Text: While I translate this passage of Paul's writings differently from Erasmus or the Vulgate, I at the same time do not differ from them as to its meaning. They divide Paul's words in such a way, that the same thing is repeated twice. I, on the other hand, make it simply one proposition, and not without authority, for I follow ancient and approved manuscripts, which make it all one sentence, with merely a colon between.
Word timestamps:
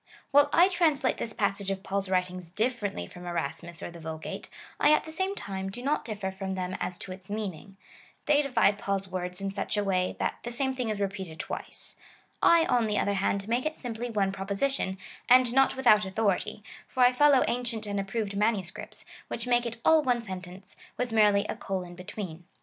While 0.31 0.49
I 0.51 0.67
translate 0.67 1.19
this 1.19 1.31
passage 1.31 1.69
of 1.69 1.83
Paul's 1.83 2.09
writings 2.09 2.49
differently 2.49 3.05
from 3.05 3.27
Erasmus 3.27 3.83
or 3.83 3.91
the 3.91 3.99
Vulgate, 3.99 4.49
I 4.79 4.91
at 4.93 5.03
the 5.03 5.11
same 5.11 5.35
time 5.35 5.69
do 5.69 5.83
not 5.83 6.03
differ 6.03 6.31
from 6.31 6.55
them 6.55 6.75
as 6.79 6.97
to 6.97 7.11
its 7.11 7.29
meaning. 7.29 7.77
They 8.25 8.41
divide 8.41 8.79
Paul's 8.79 9.07
words 9.07 9.41
in 9.41 9.51
such 9.51 9.77
a 9.77 9.83
way, 9.83 10.15
that 10.17 10.39
the 10.41 10.51
same 10.51 10.73
thing 10.73 10.89
is 10.89 10.99
repeated 10.99 11.37
twice. 11.39 11.97
I, 12.41 12.65
on 12.65 12.87
the 12.87 12.97
other 12.97 13.13
hand, 13.13 13.47
make 13.47 13.63
it 13.67 13.75
simply 13.75 14.09
one 14.09 14.31
proposition, 14.31 14.97
and 15.29 15.53
not 15.53 15.75
without 15.77 16.03
authority, 16.03 16.63
for 16.87 17.01
I 17.03 17.13
follow 17.13 17.43
ancient 17.47 17.85
and 17.85 17.99
approved 17.99 18.35
manuscripts, 18.35 19.05
which 19.27 19.45
make 19.45 19.67
it 19.67 19.77
all 19.85 20.01
one 20.01 20.23
sentence, 20.23 20.75
with 20.97 21.11
merely 21.11 21.45
a 21.45 21.55
colon 21.55 21.93
between. 21.93 22.45